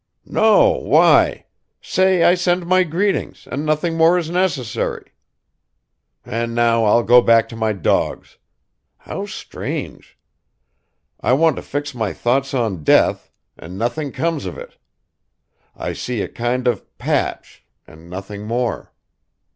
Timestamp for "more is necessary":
3.97-5.11